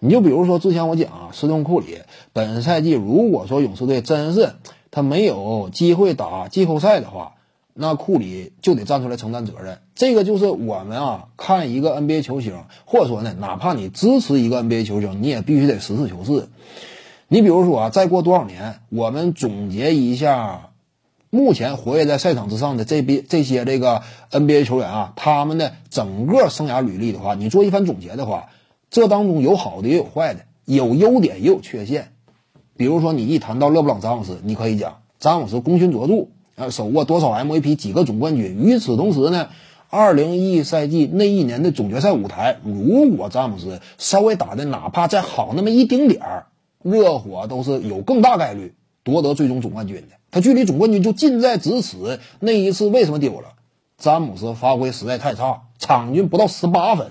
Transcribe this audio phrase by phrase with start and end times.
[0.00, 1.98] 你就比如说之前我讲啊，斯通库里
[2.32, 4.54] 本赛季如果说勇士队真是
[4.90, 7.34] 他没有机会打季后赛的话，
[7.74, 9.78] 那库里就得站出来承担责任。
[9.94, 16.48] 这个就是我们啊看一个 NBA 球星，或者说呢，哪怕你支持一个 NBA 球星，你也必须得实事求是。
[17.28, 20.70] 你比如说啊，再过多少年，我们总结一下
[21.30, 28.48] 目前活跃在赛场之上的这边这些这个 NBA 球员啊，他们的整个生涯履历的话，你做一番总结的话，
[28.90, 32.12] 这当中有好的也有坏的，有优点也有缺陷。
[32.76, 38.56] 比如说，你一谈到勒布朗詹姆斯，你可以讲詹姆斯功勋卓著，呃，手握多少 MVP，几个总冠军。
[38.62, 39.48] 与此同时呢，
[39.90, 46.46] 二零一一赛季那一年的总决赛舞台，如果詹姆斯稍微打的哪怕再好那么一丁点儿。
[46.80, 52.20] 热火都是有更大概率夺得最终总冠军的，他距离总冠军就近在咫尺。
[52.38, 53.54] 那一次为什么丢了？
[53.98, 57.08] 詹姆斯发挥实在太差，场均不到十八分，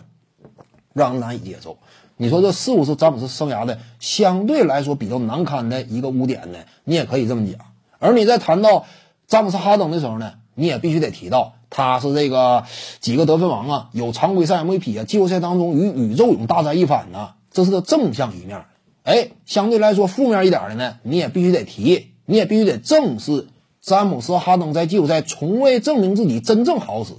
[0.97, 1.77] 让人难以接受。
[2.17, 6.57] 你说这是不是詹姆斯生涯的相对来说比较难堪的一个污点呢？
[6.83, 7.59] 你也可以这么讲。
[7.99, 8.85] 而你在谈到
[9.27, 12.63] 詹姆斯哈登的时候呢，你也必须得提到他是这个
[12.99, 18.65] 几个得分王啊，有常规赛 MVP 啊，季后赛当中与宇宙勇大战一番呢，这是个正向一面。
[19.03, 23.47] 哎，相对来说负面一点的呢，你也必须得提，你也必须得正视。
[23.79, 27.13] 詹姆斯哈登在季后赛从未证明自己真正好使，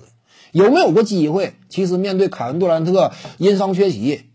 [0.53, 1.55] 有没有过机会？
[1.69, 4.27] 其实面对凯文杜兰特因伤缺席，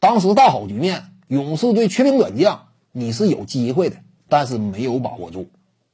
[0.00, 3.96] 当时大好局面，勇士队缺兵短将，你是有机会的，
[4.28, 5.48] 但是没有把握住。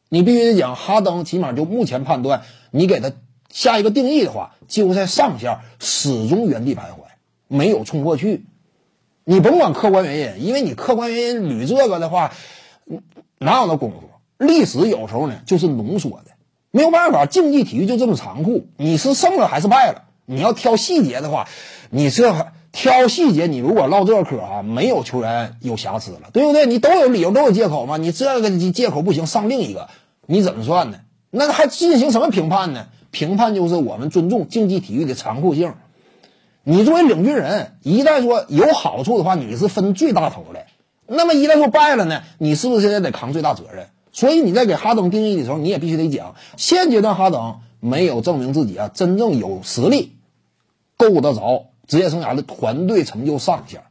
[0.09, 3.11] 你必须得讲哈登，起码就目前判断，你给他
[3.51, 7.05] 下一个定义的话，季后赛上限始终原地徘徊，
[7.49, 8.45] 没有冲过去。
[9.25, 12.33] 你甭管客观原因，因为你客观原因捋这个的话，
[13.39, 14.11] 哪有那功夫？
[14.37, 16.33] 历史有时候呢就是浓缩的，
[16.75, 18.67] 没有办法，竞技体育就这么残酷。
[18.77, 20.03] 你是胜了还是败了？
[20.27, 21.47] 你要挑细节的话，
[21.89, 22.35] 你这
[22.73, 26.67] 挑细节，你如果唠这嗑啊，没有球员有瑕疵了，对不对？
[26.67, 27.97] 你都有理由，都有借口嘛。
[27.97, 29.89] 你这个借口不行，上另一个，
[30.27, 30.99] 你怎么算呢？
[31.31, 32.89] 那还进行什么评判呢？
[33.13, 35.75] 评判就是我们尊重竞技体育的残酷性。
[36.65, 40.67] 你作为领军人，一旦说有好处的话，你是分最大头的。
[41.07, 43.87] 那么一旦说败了呢，你是不是现在得扛最大责任？
[44.15, 50.17] 所以你在给哈登定义的时候，你也必须得讲，现阶段哈登没有证明自己啊，真正有实力
[50.97, 53.83] 够得着职业生涯的团队成就上限，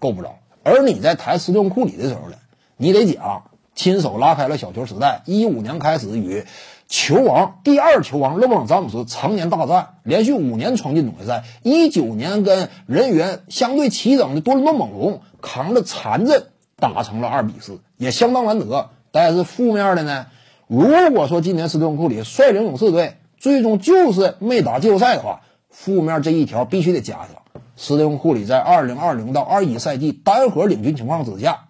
[0.00, 0.40] 够不着。
[0.64, 2.36] 而你在谈斯顿库里的时候呢，
[2.76, 3.44] 你得讲
[3.76, 6.44] 亲手拉开了小球时代，一五年开始与。
[6.88, 11.44] 球王第二球王勒布朗詹姆斯常年大战，连续五年闯进总决赛。
[11.62, 18.90] 一九年跟人员相对齐整的多伦多猛龙扛着残阵打成了二比四，也相当难得。
[19.12, 20.26] 但是负面的呢，
[20.66, 27.28] 如果说今年斯顿库里率领勇士队最终就是没打季后赛的话，负面这一条必须得加上。
[27.76, 31.68] 斯顿库里在二零二零到二一赛季单核领军情况之下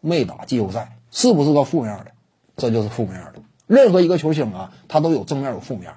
[0.00, 2.12] 没打季后赛，是不是个负面的？
[2.56, 3.34] 这就是负面的。
[3.66, 5.92] 任何一个球星啊，他都有正面有负面，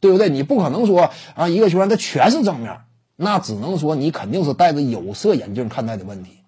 [0.00, 0.30] 对不对？
[0.30, 2.78] 你不可能说啊，一个球员他全是正面，
[3.16, 6.38] 那只能说你肯定是戴着有色眼镜看待的问题，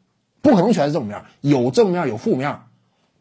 [0.41, 2.61] 不可能全是正面，有正面有负面。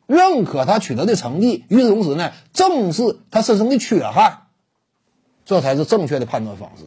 [0.08, 4.48] 认可他取得的成绩，与此同时呢，正视他身上的缺憾，
[5.46, 6.84] 这才是正确的判断方式。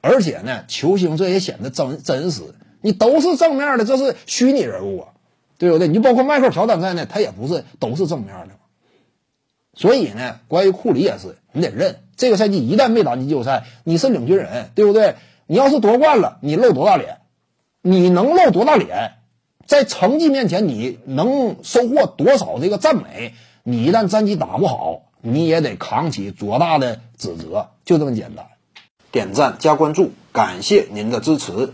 [0.00, 2.42] 而且呢，球星这也显得真真实，
[2.80, 5.08] 你都是正面的，这是虚拟人物啊，
[5.58, 5.88] 对不对？
[5.88, 8.54] 你就包括迈克尔乔丹在内，他也不是都是正面的。
[9.74, 15.16] 所以呢，关于库里也是，你得认这个赛季一旦没打进季后赛，你是领军人，对不对？
[15.46, 17.18] 你要是夺冠了，你露多大脸？
[17.82, 19.14] 你能露多大脸？
[19.70, 23.34] 在成绩面前，你能收获多少这个赞美？
[23.62, 28.46] 你一旦战绩打不好，你也得扛起多大的指责，就这么简单。
[29.12, 31.72] 点赞加关注，感谢您的支持。